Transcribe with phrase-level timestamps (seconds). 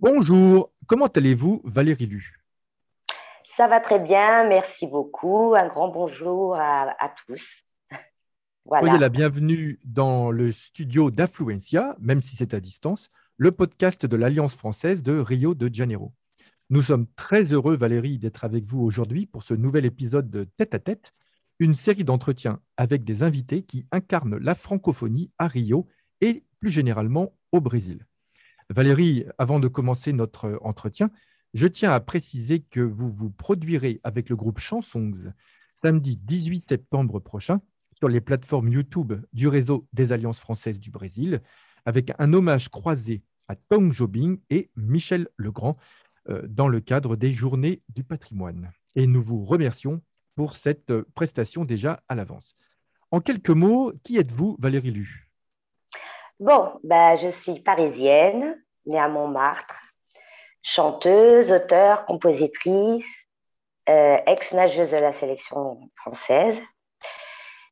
[0.00, 2.40] Bonjour, comment allez-vous Valérie Lu?
[3.56, 5.56] Ça va très bien, merci beaucoup.
[5.56, 7.42] Un grand bonjour à, tous.
[8.68, 14.16] Soyez la bienvenue dans le studio d'Affluencia, même si c'est à distance, le podcast de
[14.16, 16.12] l'Alliance française de Rio de Janeiro.
[16.70, 20.74] Nous sommes très heureux, Valérie, d'être avec vous aujourd'hui pour ce nouvel épisode de Tête
[20.74, 21.12] à Tête,
[21.58, 25.88] une série d'entretiens avec des invités qui incarnent la francophonie à Rio
[26.20, 28.06] et plus généralement au Brésil.
[28.70, 31.10] Valérie, avant de commencer notre entretien,
[31.54, 35.32] je tiens à préciser que vous vous produirez avec le groupe Chansons
[35.80, 37.62] samedi 18 septembre prochain
[37.96, 41.40] sur les plateformes YouTube du réseau des Alliances françaises du Brésil,
[41.86, 45.78] avec un hommage croisé à Tong Jobing et Michel Legrand
[46.28, 48.70] euh, dans le cadre des Journées du patrimoine.
[48.94, 50.02] Et nous vous remercions
[50.34, 52.54] pour cette prestation déjà à l'avance.
[53.10, 55.27] En quelques mots, qui êtes-vous, Valérie Lu?
[56.40, 59.74] Bon, ben, je suis parisienne, née à Montmartre,
[60.62, 63.10] chanteuse, auteure, compositrice,
[63.88, 66.62] euh, ex-nageuse de la sélection française.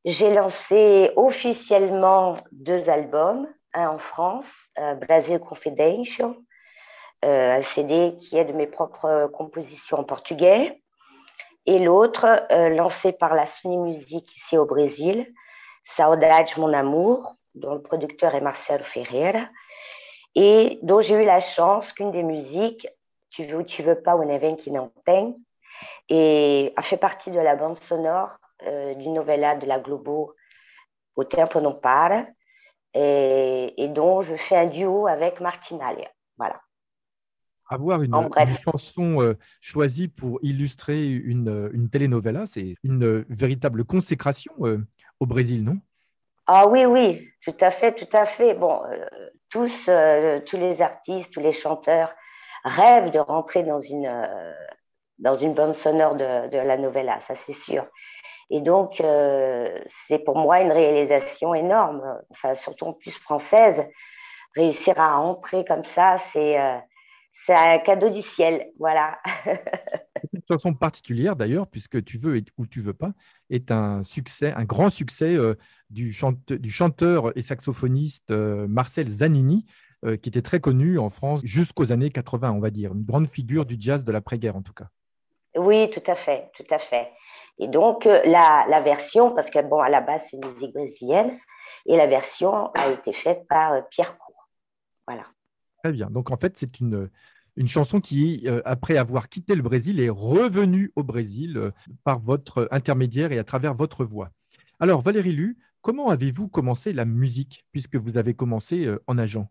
[0.04, 6.34] J'ai lancé officiellement deux albums, un en France, euh, Brazil Confidential,
[7.24, 10.82] euh, un CD qui est de mes propres compositions en portugais,
[11.66, 15.32] et l'autre lancé par la Sony Music ici au Brésil,
[15.84, 19.48] Saudade Mon Amour, dont le producteur est Marcelo Ferreira,
[20.34, 22.86] et dont j'ai eu la chance qu'une des musiques,
[23.30, 24.90] Tu veux ou tu veux pas, ou Neven qui n'en
[26.08, 28.30] et a fait partie de la bande sonore
[28.66, 30.34] euh, du novella de la Globo
[31.16, 32.26] Au Tempo non para,
[32.94, 36.10] et, et, dont je fais un duo avec Martinalia.
[36.38, 36.60] Voilà.
[37.68, 38.14] Avoir une,
[38.62, 44.78] chanson euh, choisie pour illustrer une, une telenovela, c'est une véritable consécration euh,
[45.18, 45.78] au Brésil, non?
[46.46, 48.54] Ah oui, oui, tout à fait, tout à fait.
[48.54, 49.06] Bon, euh,
[49.50, 52.12] tous, euh, tous les artistes, tous les chanteurs
[52.64, 54.52] rêvent de rentrer dans une, euh,
[55.18, 57.86] dans une bande sonore de, de la novella, ça c'est sûr.
[58.50, 59.02] Et donc,
[60.06, 63.84] c'est pour moi une réalisation énorme, enfin, surtout en plus française.
[64.54, 66.56] Réussir à rentrer comme ça, c'est
[67.44, 69.18] c'est un cadeau du ciel, voilà.
[70.48, 73.12] Chanson particulière d'ailleurs, puisque Tu veux ou tu veux pas,
[73.50, 75.54] est un succès, un grand succès euh,
[75.90, 76.14] du,
[76.48, 79.66] du, chanteur et saxophoniste euh, Marcel Zanini,
[80.04, 83.28] euh, qui était très connu en France jusqu'aux années 80, on va dire, une grande
[83.28, 84.86] figure du jazz de l'après-guerre en tout cas.
[85.56, 87.08] Oui, tout à fait, tout à fait.
[87.58, 91.38] Et donc la, la version, parce que bon, à la base c'est une musique brésilienne,
[91.86, 94.48] et la version a été faite par Pierre Cour.
[95.06, 95.24] Voilà.
[95.82, 96.08] Très bien.
[96.10, 97.08] Donc en fait, c'est une,
[97.56, 101.70] une chanson qui, euh, après avoir quitté le Brésil, est revenue au Brésil euh,
[102.04, 104.30] par votre intermédiaire et à travers votre voix.
[104.78, 109.48] Alors, Valérie Lu, comment avez-vous commencé la musique, puisque vous avez commencé euh, en agent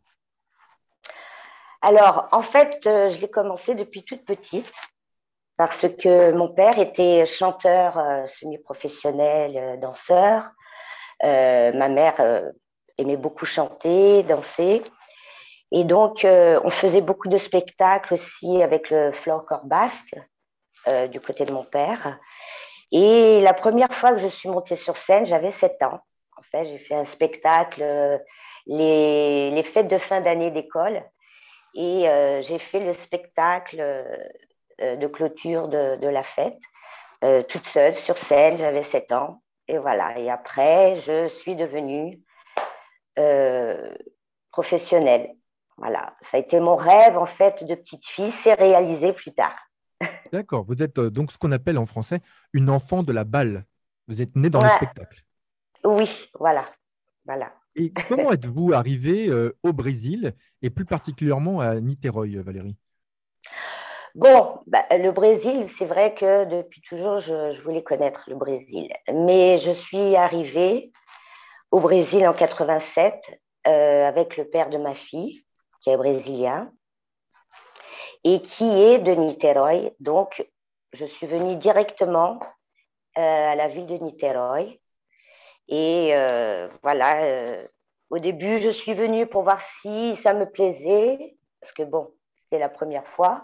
[1.81, 4.72] Alors, en fait, je l'ai commencé depuis toute petite,
[5.57, 7.97] parce que mon père était chanteur
[8.39, 10.51] semi-professionnel, danseur.
[11.23, 12.51] ma mère
[12.97, 14.83] aimait beaucoup chanter, danser.
[15.78, 20.16] Et donc, euh, on faisait beaucoup de spectacles aussi avec le corps basque
[20.88, 22.18] euh, du côté de mon père.
[22.94, 26.00] Et la première fois que je suis montée sur scène, j'avais 7 ans.
[26.38, 28.18] En fait, j'ai fait un spectacle, euh,
[28.68, 31.03] les, fêtes de fin d'année d'école.
[31.74, 32.06] Et
[32.44, 33.84] j'ai fait le spectacle
[34.80, 36.62] de clôture de, de la fête,
[37.50, 38.58] toute seule sur scène.
[38.58, 39.41] J'avais 7 ans.
[39.68, 40.18] Et voilà.
[40.18, 42.22] Et après, je suis devenue
[44.53, 45.35] professionnelle.
[45.78, 49.56] Voilà, ça a été mon rêve en fait de petite fille, c'est réalisé plus tard.
[50.31, 52.22] D'accord, vous êtes euh, donc ce qu'on appelle en français
[52.53, 53.66] une enfant de la balle.
[54.08, 55.24] Vous êtes née dans le spectacle.
[55.84, 56.66] Oui, voilà,
[57.25, 57.53] voilà.
[57.75, 62.78] Et comment êtes-vous arrivée euh, au Brésil et plus particulièrement à Niterói, Valérie?
[64.16, 68.88] Bon, bah, le Brésil, c'est vrai que depuis toujours, je, voulais connaître le Brésil.
[69.14, 70.94] Mais je suis arrivée
[71.72, 73.14] au Brésil en 87
[73.68, 75.44] euh, avec le père de ma fille
[75.85, 76.72] qui est brésilien,
[78.23, 79.91] et qui est de Niterói.
[79.99, 80.43] Donc,
[80.93, 82.40] je suis venue directement
[83.20, 84.79] euh, à la ville de Niterói.
[85.67, 87.67] Et euh, voilà, euh,
[88.09, 92.11] au début, je suis venue pour voir si ça me plaisait, parce que bon,
[92.41, 93.43] c'était la première fois.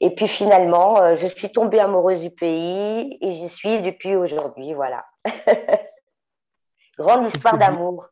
[0.00, 4.72] Et puis finalement, je suis tombée amoureuse du pays et j'y suis depuis aujourd'hui.
[4.72, 5.04] Voilà.
[6.98, 8.06] Grande histoire d'amour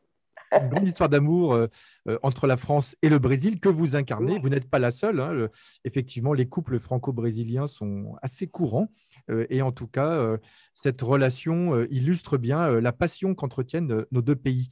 [0.53, 1.67] une grande histoire d'amour euh,
[2.09, 4.39] euh, entre la France et le Brésil que vous incarnez.
[4.39, 5.21] Vous n'êtes pas la seule.
[5.21, 5.49] Hein,
[5.85, 8.89] effectivement, les couples franco-brésiliens sont assez courants.
[9.31, 10.37] Euh, et en tout cas,
[10.75, 14.71] cette relation illustre bien la passion qu'entretiennent nos deux pays.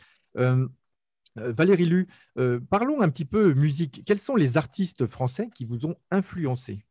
[1.37, 2.09] Valérie Lu,
[2.71, 4.03] parlons un petit peu musique.
[4.07, 6.85] Quels sont les artistes français qui vous ont influencé?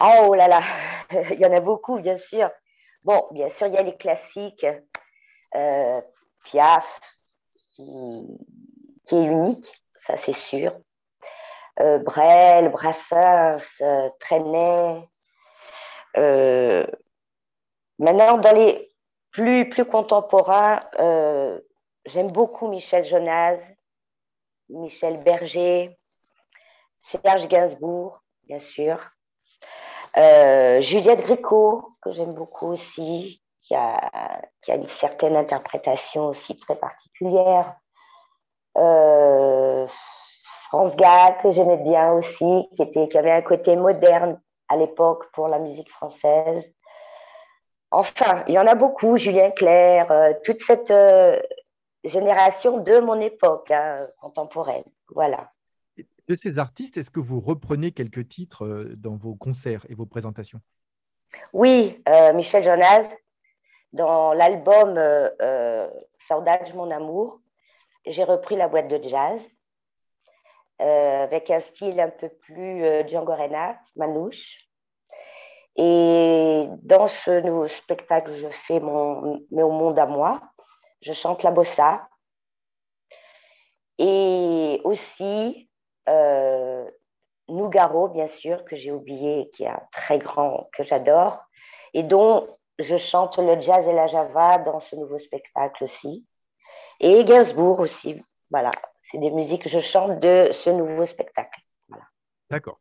[0.00, 0.62] Oh là là,
[1.32, 2.50] il y en a beaucoup, bien sûr.
[3.04, 4.66] Bon, bien sûr, il y a les classiques.
[6.44, 7.17] Piaf,
[7.78, 10.72] qui, est unique, ça c'est sûr.
[11.80, 14.08] Euh, Brel, Brassens, euh.
[16.16, 16.86] Euh,
[17.98, 18.90] maintenant, dans les
[19.30, 21.60] plus, plus contemporains, euh,
[22.06, 23.58] j'aime beaucoup Michel Jonas,
[24.68, 25.96] Michel Berger,
[27.00, 28.98] Serge Gainsbourg, bien sûr.
[30.80, 36.76] Juliette Gréco, que j'aime beaucoup aussi, qui a, qui a, une certaine interprétation aussi très
[36.76, 37.76] particulière.
[38.78, 39.86] Euh,
[40.68, 45.30] France Gall, que j'aimais bien aussi, qui, était, qui avait un côté moderne à l'époque
[45.32, 46.72] pour la musique française.
[47.90, 51.38] Enfin, il y en a beaucoup, Julien Clerc, euh, toute cette euh,
[52.04, 54.84] génération de mon époque hein, contemporaine.
[55.14, 55.52] Voilà.
[56.28, 60.06] De ces artistes, est-ce que vous reprenez quelques titres euh, dans vos concerts et vos
[60.06, 60.60] présentations?
[61.52, 62.02] Oui,
[62.34, 63.04] Michel Jonas,
[63.92, 65.00] dans l'album
[66.28, 67.40] Saudade mon amour,
[68.06, 69.40] j'ai repris la boîte de jazz
[70.80, 74.68] euh, avec un style un peu plus euh, Django Reinhardt, Manouche.
[75.74, 80.40] Et dans ce nouveau spectacle, je fais mon au monde à moi.
[81.02, 82.08] Je chante la bossa.
[83.98, 85.68] Et aussi
[86.08, 86.88] euh,
[87.48, 91.40] Nougaro, bien sûr, que j'ai oublié, qui est un très grand, que j'adore,
[91.92, 96.26] et dont je chante le jazz et la java dans ce nouveau spectacle aussi.
[97.00, 98.22] Et Gainsbourg aussi.
[98.50, 98.70] Voilà,
[99.02, 101.60] c'est des musiques que je chante de ce nouveau spectacle.
[102.50, 102.78] D'accord.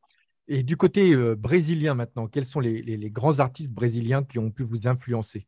[0.48, 4.64] Et du côté euh, brésilien maintenant, quels sont les, grands artistes brésiliens qui ont pu
[4.64, 5.46] vous influencer?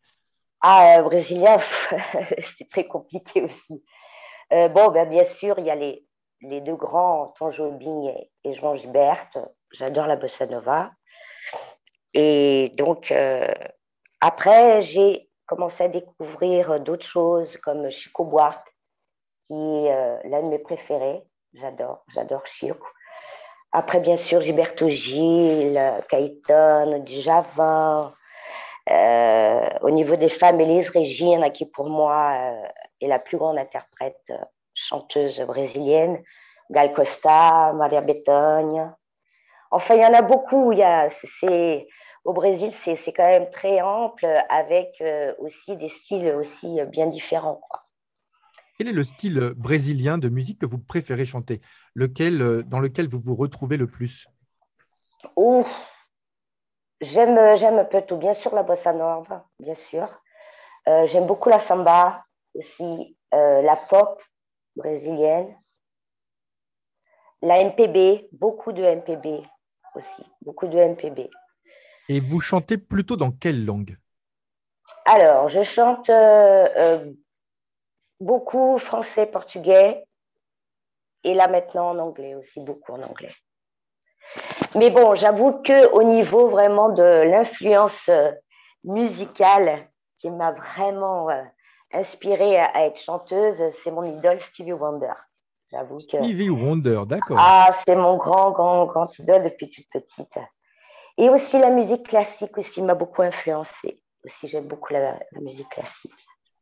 [0.62, 1.58] Ah, euh, brésilien,
[2.58, 3.82] c'est très compliqué aussi.
[4.52, 6.06] Euh, bon, ben, bien sûr, il y a les,
[6.42, 8.14] les deux grands, Tom Jobim
[8.44, 9.40] et, João Gilberto.
[9.72, 10.92] J'adore la bossa nova.
[12.14, 13.14] Et donc,
[14.22, 18.76] après, j'ai commencé à découvrir d'autres choses comme Chico Buarque,
[19.44, 21.24] qui est euh, l'un de mes préférés.
[21.54, 22.86] J'adore, j'adore Chico.
[23.72, 25.80] Après, bien sûr, Gilberto Gil,
[26.10, 28.12] Caetano, Djavan.
[28.90, 32.68] Euh, au niveau des femmes, Elise Regina, qui pour moi euh,
[33.02, 34.32] est la plus grande interprète
[34.74, 36.24] chanteuse brésilienne.
[36.70, 38.96] Gal Costa, Maria Bethânia.
[39.72, 40.72] Enfin, il y en a beaucoup.
[40.72, 41.08] Il y a,
[41.40, 41.88] c'est,
[42.26, 47.62] au Brésil, c'est quand même très ample avec euh, aussi des styles aussi bien différents.
[48.78, 51.62] Quel est le style brésilien de musique que vous préférez chanter?
[51.96, 54.28] Lequel, euh, Dans lequel vous vous retrouvez le plus?
[57.02, 58.18] J'aime un peu tout.
[58.18, 60.08] Bien sûr, la bossa nova, bien sûr.
[60.88, 62.24] Euh, j'aime beaucoup la samba,
[62.54, 64.22] aussi la pop
[64.76, 65.56] brésilienne.
[67.42, 69.46] La MPB, beaucoup de MPB
[69.96, 71.30] aussi, beaucoup de MPB.
[72.10, 73.96] Et vous chantez plutôt dans quelle langue?
[75.06, 77.14] Alors, je chante euh, euh,
[78.20, 80.04] beaucoup français, portugais,
[81.24, 83.34] et là maintenant en anglais aussi, beaucoup en anglais.
[84.76, 88.32] Mais bon, j'avoue que au niveau vraiment de l'influence euh,
[88.84, 91.30] musicale qui m'a vraiment
[91.94, 95.14] inspirée à, être chanteuse, c'est mon idole Stevie Wonder.
[95.72, 97.38] J'avoue Stevie Wonder, d'accord.
[97.40, 100.40] Ah, c'est mon grand, grand, grand idole depuis toute petite.
[101.20, 104.02] Et aussi la musique classique aussi m'a beaucoup influencée.
[104.24, 106.14] Aussi, j'aime beaucoup la, musique classique.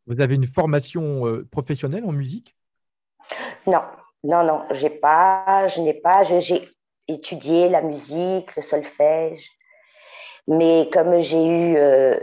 [0.08, 2.56] Vous avez une formation euh, professionnelle en musique?
[3.68, 3.82] Non,
[4.24, 6.24] non, non, j'ai pas, je n'ai pas.
[6.24, 6.68] J'ai
[7.08, 9.48] étudié la musique, le solfège,
[10.48, 12.20] mais comme j'ai eu euh,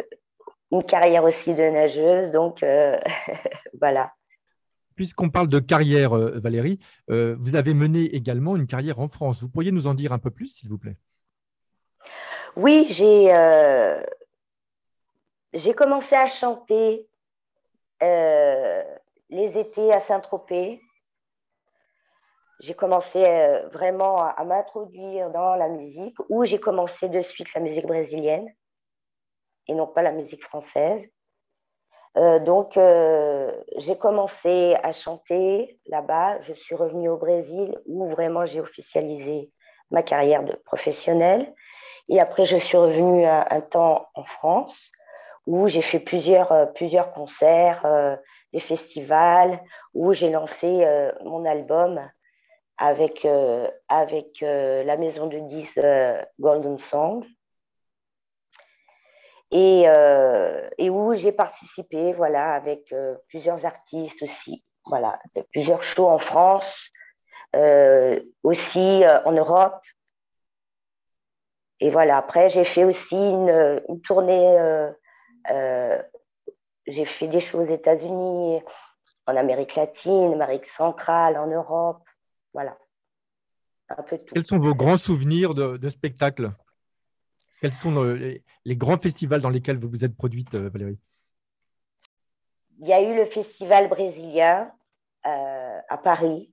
[0.72, 2.98] une carrière aussi de nageuse, donc euh,
[3.80, 4.12] voilà.
[4.96, 9.40] Puisqu'on parle de carrière, Valérie, vous avez mené également une carrière en France.
[9.40, 10.96] Vous pourriez nous en dire un peu plus, s'il vous plaît?
[12.56, 14.00] Oui, j'ai euh,
[15.52, 17.08] j'ai commencé à chanter
[18.02, 18.82] euh,
[19.28, 20.80] les étés à Saint-Tropez.
[22.60, 27.60] J'ai commencé euh, vraiment à, m'introduire dans la musique, où j'ai commencé de suite la
[27.60, 28.48] musique brésilienne
[29.66, 31.02] et non pas la musique française.
[32.44, 32.78] donc,
[33.78, 36.40] j'ai commencé à chanter là-bas.
[36.40, 39.50] Je suis revenue au Brésil où vraiment j'ai officialisé
[39.90, 41.52] ma carrière de professionnelle.
[42.08, 44.76] Et après, je suis revenue un, temps en France
[45.46, 48.16] où j'ai fait plusieurs, euh, plusieurs concerts, euh,
[48.52, 49.60] des festivals,
[49.92, 52.00] où j'ai lancé euh, mon album
[52.76, 53.24] avec,
[53.88, 55.78] avec la maison de 10
[56.40, 57.24] Golden Song.
[59.52, 59.84] Et,
[60.78, 62.92] et où j'ai participé voilà, avec
[63.28, 65.20] plusieurs artistes aussi Voilà,
[65.52, 66.90] plusieurs shows en France,
[68.42, 69.80] aussi en Europe.
[71.84, 74.56] Et voilà, après, j'ai fait aussi une, tournée,
[76.86, 78.62] j'ai fait des shows aux États-Unis,
[79.26, 82.02] en Amérique latine, Amérique centrale, en Europe.
[82.54, 82.78] Voilà.
[83.90, 84.32] Un peu tout.
[84.32, 86.52] Quels sont vos grands souvenirs de, de spectacles
[87.60, 88.42] Quels sont les,
[88.76, 90.98] grands festivals dans lesquels vous vous êtes produite, euh, Valérie?
[92.78, 94.72] Il y a eu le festival brésilien
[95.26, 96.50] euh, à Paris,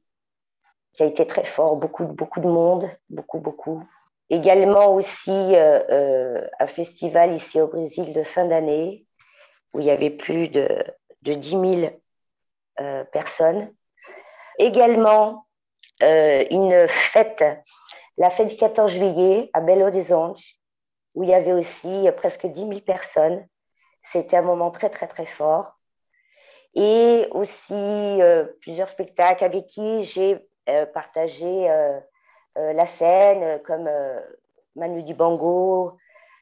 [0.91, 3.87] qui a été très fort, beaucoup, beaucoup de monde, beaucoup, beaucoup.
[4.31, 9.05] Également aussi euh, un festival ici au Brésil de fin d'année,
[9.73, 10.69] où il y avait plus de,
[11.23, 11.93] de 10 000
[12.79, 13.73] euh, personnes.
[14.57, 15.47] Également,
[16.01, 17.43] euh, une fête,
[18.17, 20.39] la fête du 14 juillet à Belo Horizonte,
[21.13, 23.45] où il y avait aussi presque 10 000 personnes.
[24.13, 25.73] C'était un moment très, très, très fort.
[26.73, 30.39] Et aussi euh, plusieurs spectacles avec qui j'ai
[30.93, 31.69] partagé
[32.55, 33.89] la scène, comme
[34.75, 35.97] Manu Dibango,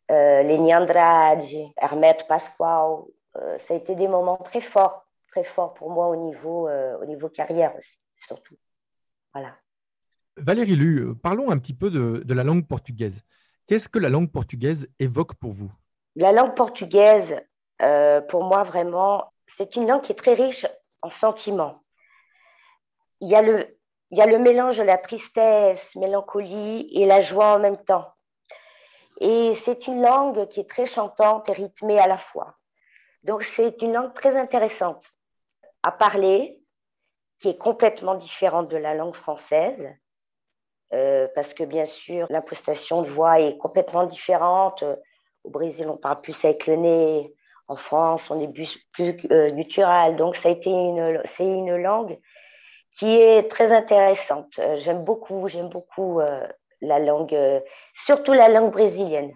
[0.09, 1.43] Lenny Andrade,
[1.77, 3.03] Hermette Pascoal.
[3.33, 7.05] ça a été des moments très forts très fort pour moi au niveau, euh, au
[7.05, 8.55] niveau carrière aussi, surtout.
[9.33, 9.55] Voilà.
[10.37, 13.21] Valérie Lu, euh, parlons un petit peu de, de la langue portugaise.
[13.67, 15.71] Qu'est-ce que la langue portugaise évoque pour vous?
[16.15, 17.39] La langue portugaise,
[17.81, 20.65] euh, pour moi, vraiment, c'est une langue qui est très riche
[21.01, 21.83] en sentiments.
[23.21, 23.77] Il y a le,
[24.11, 28.11] il y a le mélange de la tristesse, mélancolie et la joie en même temps.
[29.21, 32.55] Et c'est une langue qui est très chantante et rythmée à la fois.
[33.23, 35.05] Donc c'est une langue très intéressante
[35.83, 36.59] à parler,
[37.39, 39.95] qui est complètement différente de la langue française,
[40.93, 44.83] euh, parce que bien sûr, l'impostation de voix est complètement différente.
[45.43, 47.35] Au Brésil, on parle plus avec le nez.
[47.67, 50.15] En France, on est plus, euh, guttural.
[50.15, 52.19] Donc, ça a été une, c'est une langue
[52.93, 54.59] qui est très intéressante.
[54.59, 56.21] Euh, j'aime beaucoup, j'aime beaucoup
[56.81, 57.37] la langue,
[57.93, 59.33] surtout la langue brésilienne.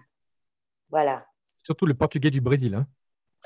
[0.90, 1.26] Voilà.
[1.62, 2.74] Surtout le portugais du Brésil.
[2.74, 2.86] Hein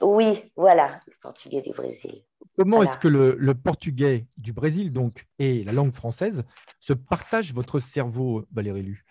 [0.00, 2.22] oui, voilà, le portugais du Brésil.
[2.56, 6.44] Comment est-ce que le, portugais du Brésil donc et la langue française
[6.80, 9.04] se partagent votre cerveau, Valérie Lu?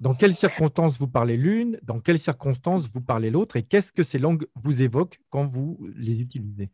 [0.00, 4.02] Dans quelles circonstances vous parlez l'une Dans quelles circonstances vous parlez l'autre Et qu'est-ce que
[4.02, 6.70] ces langues vous évoquent quand vous les utilisez?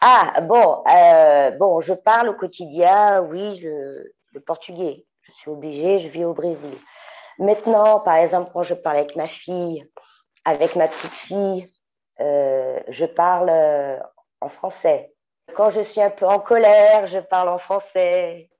[0.00, 4.12] Ah, bon, euh, bon, je parle au quotidien, oui, le,
[4.46, 5.06] portugais.
[5.22, 6.76] Je suis obligée, je vis au Brésil.
[7.38, 9.86] Maintenant, par exemple, quand je parle avec ma fille,
[10.44, 11.70] avec ma petite fille,
[12.20, 13.98] euh, je parle euh,
[14.40, 15.14] en français.
[15.54, 18.50] Quand je suis un peu en colère, je parle en français.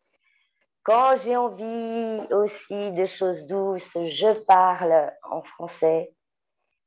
[0.82, 6.12] Quand j'ai envie aussi de choses douces, je parle en français.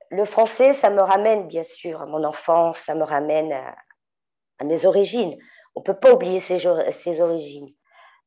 [0.09, 3.75] Le français, ça me ramène bien sûr à mon enfance, ça me ramène à,
[4.63, 5.37] mes origines.
[5.75, 6.65] On ne peut pas oublier ces
[7.21, 7.69] origines.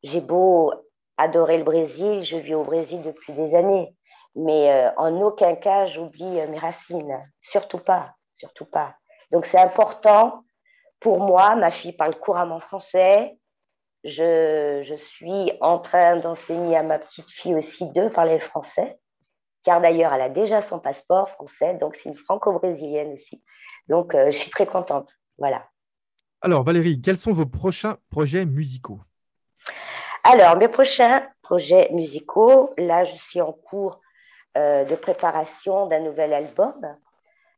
[0.03, 0.73] J'ai beau
[1.17, 3.95] adorer le Brésil, je vis au Brésil depuis des années,
[4.35, 8.97] mais euh, en aucun cas j'oublie mes racines, surtout pas surtout pas.
[9.31, 10.45] Donc c'est important
[10.99, 13.39] pour moi, ma fille parle couramment français.
[14.05, 18.99] Je, je suis en train d'enseigner à ma petite fille aussi de parler le français,
[19.63, 23.43] car d'ailleurs elle a déjà son passeport français, donc c'est une franco-brésilienne aussi.
[23.89, 25.13] Donc euh, je suis très contente.
[25.39, 25.65] Voilà.
[26.43, 29.01] Alors Valérie, quels sont vos prochains projets musicaux?
[30.25, 34.01] Alors mes prochains projets musicaux, là je suis en cours
[34.57, 36.75] euh, de préparation d'un nouvel album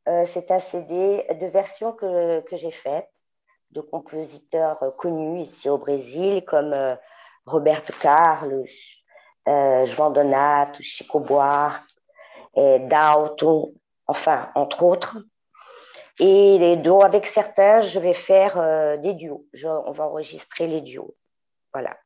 [0.06, 3.08] euh, c'est un CD de versions que, que j'ai faites
[3.70, 6.94] de compositeurs connus ici au Brésil comme euh,
[7.46, 8.66] Roberto Carlos,
[9.48, 11.82] euh, João Donato, Chico Buarque,
[12.56, 12.86] et
[14.06, 15.18] enfin, entre autres.
[16.20, 19.46] Et les duos, avec certains, je vais faire des duos.
[19.64, 21.14] on va enregistrer les duos.
[21.72, 21.96] Voilà.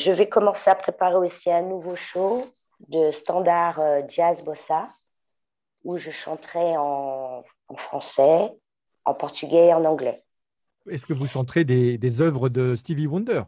[0.00, 2.46] Je vais commencer à préparer aussi un nouveau show
[2.88, 4.90] de standard jazz bossa
[5.84, 7.44] où je chanterai en,
[7.76, 8.52] français,
[9.04, 10.22] en portugais et en anglais.
[10.90, 13.42] Est-ce que vous chanterez des, des œuvres de Stevie Wonder?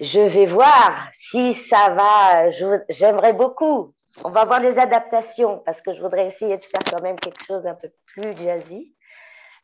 [0.00, 2.50] Je vais voir si ça va.
[2.88, 3.94] J'aimerais beaucoup.
[4.24, 7.44] On va voir les adaptations parce que je voudrais essayer de faire quand même quelque
[7.44, 8.94] chose un peu plus jazzy.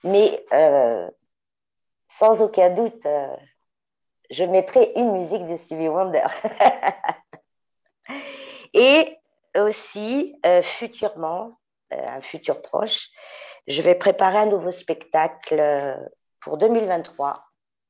[0.04, 1.10] Mais euh,
[2.08, 3.36] sans aucun doute, euh,
[4.30, 6.26] je mettrai une musique de Stevie Wonder.
[8.74, 9.16] et
[9.56, 11.58] aussi, euh, futurement,
[11.92, 13.08] euh, un futur proche.
[13.66, 16.00] Je vais préparer un nouveau spectacle
[16.40, 17.44] pour 2023.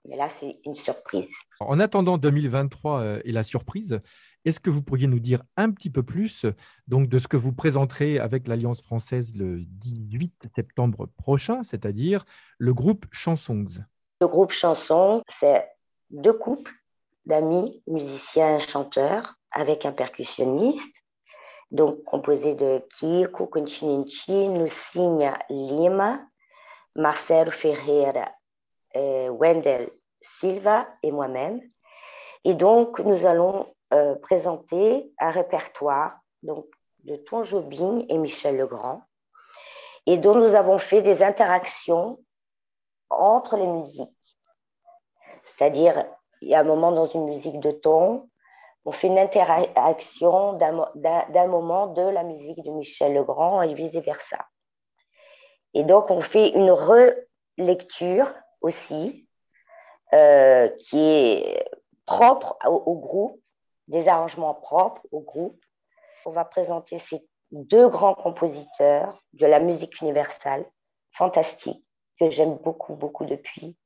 [0.09, 1.31] Mais là, c'est une surprise.
[1.61, 4.01] En attendant 2023 euh, et la surprise,
[4.45, 6.47] est-ce que vous pourriez nous dire un petit peu plus
[6.89, 12.25] donc, de ce que vous présenterez avec l'Alliance française le 18 septembre prochain, c'est-à-dire
[12.59, 13.67] le groupe Chansons?
[14.21, 15.69] Le groupe Chanson, c'est
[16.11, 16.73] deux couples
[17.27, 20.97] d'amis, musiciens, chanteurs, avec un percussionniste,
[21.71, 26.21] donc composé de Kiko Continenti, Nucinha Lima,
[26.97, 28.31] Marcelo Ferreira,
[28.97, 31.61] euh, Wendel Silva et moi-même.
[32.45, 36.67] Et donc, nous allons euh, présenter un répertoire donc,
[37.05, 39.03] de Ton Jobim et Michel Legrand,
[40.07, 42.19] et dont nous avons fait des interactions
[43.11, 44.11] entre les musiques.
[45.43, 46.07] C'est-à-dire,
[46.41, 48.29] il y a un moment dans une musique de ton,
[48.85, 54.45] on fait une interaction d'un moment de la musique de Michel Legrand et vice-versa.
[55.75, 59.29] Et donc, on fait une relecture aussi,
[60.13, 61.65] euh, qui est
[62.07, 63.42] propre au, groupe,
[63.89, 65.61] des arrangements propres au groupe.
[66.25, 67.21] On va présenter ces
[67.51, 70.65] deux grands compositeurs de la musique universelle,
[71.13, 71.85] fantastiques,
[72.19, 73.77] que j'aime beaucoup, beaucoup depuis.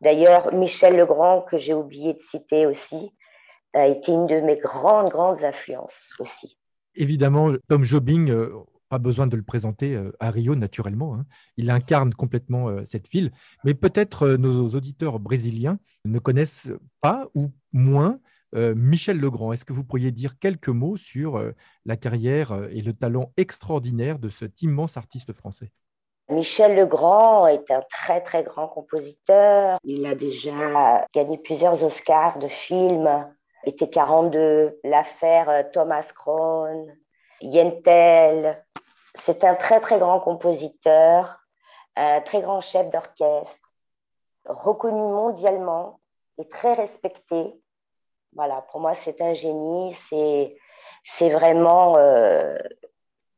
[0.00, 3.12] D'ailleurs, Michel Legrand, que j'ai oublié de citer aussi,
[3.72, 6.58] a été une de mes grandes, grandes influences aussi.
[6.94, 8.52] Évidemment, Tom Jobing, euh,
[8.88, 11.14] pas besoin de le présenter euh, à Rio naturellement.
[11.14, 11.26] Hein.
[11.56, 13.32] Il incarne complètement euh, cette ville.
[13.64, 16.68] Mais peut-être nos auditeurs brésiliens ne connaissent
[17.00, 18.20] pas ou moins
[18.54, 19.52] Michel Legrand.
[19.52, 21.42] Est-ce que vous pourriez dire quelques mots sur
[21.84, 25.70] la carrière et le talent extraordinaire de cet immense artiste français?
[26.30, 29.78] Michel Legrand est un très très grand compositeur.
[29.84, 33.28] Il a déjà gagné plusieurs Oscars de films.
[33.66, 36.96] Été 42, l'affaire euh, Thomas Crown,
[37.40, 38.62] Yentel.
[39.14, 41.38] C'est un très très grand compositeur,
[41.96, 43.72] un très grand chef d'orchestre,
[44.44, 46.00] reconnu mondialement
[46.36, 47.54] et très respecté.
[48.34, 50.56] Voilà, pour moi c'est un génie, c'est
[51.04, 52.56] c'est vraiment euh,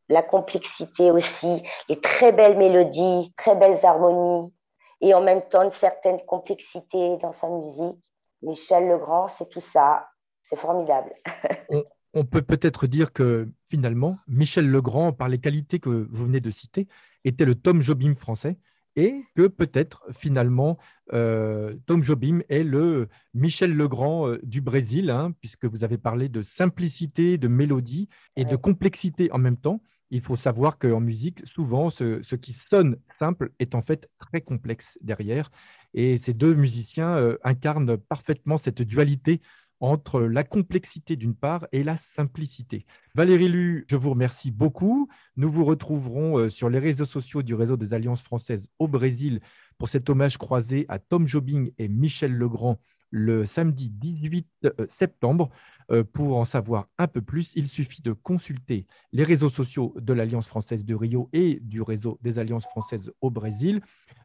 [0.08, 4.52] la complexité aussi, les très belles mélodies, très belles harmonies,
[5.00, 8.00] et en même temps une certaine complexité dans sa musique.
[8.42, 10.08] Michel Legrand, c'est tout ça.
[10.48, 11.12] C'est formidable.
[12.14, 16.52] on, peut peut-être dire que finalement, Michel Legrand, par les qualités que vous venez de
[16.52, 16.86] citer,
[17.25, 18.58] était le Tom Jobim français
[18.97, 20.78] et que peut-être finalement
[21.13, 26.28] euh, Tom Jobim est le Michel Legrand euh, du Brésil, hein, puisque vous avez parlé
[26.28, 29.80] de simplicité, de mélodie et de complexité en même temps
[30.11, 34.99] il faut savoir qu'en musique, souvent, ce, qui sonne simple est en fait très complexe
[35.00, 35.50] derrière.
[35.95, 39.41] Et ces deux musiciens euh, incarnent parfaitement cette dualité
[39.80, 42.86] entre la complexité d'une part et la simplicité.
[43.15, 45.08] Valérie Lu, je vous remercie beaucoup.
[45.36, 49.41] Nous vous retrouverons euh, sur les réseaux sociaux du réseau des Alliances françaises au Brésil
[49.78, 52.80] pour cet hommage croisé à Tom Jobing et Michel Legrand
[53.16, 55.48] le samedi 18 euh, septembre.
[55.92, 60.12] Euh, pour en savoir un peu plus, il suffit de consulter les réseaux sociaux de
[60.12, 63.80] l'Alliance française de Rio et du réseau des Alliances françaises au Brésil.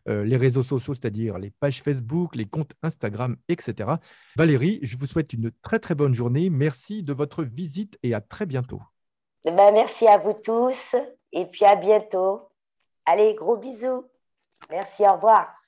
[0.09, 3.91] Euh, les réseaux sociaux, c'est-à-dire les pages Facebook, les comptes Instagram, etc.
[4.35, 6.49] Valérie, je vous souhaite une très très bonne journée.
[6.49, 8.81] Merci de votre visite et à très bientôt.
[9.45, 10.95] Eh ben, merci à vous tous
[11.31, 12.49] et puis à bientôt.
[13.05, 14.05] Allez, gros bisous.
[14.71, 15.60] Merci, au revoir.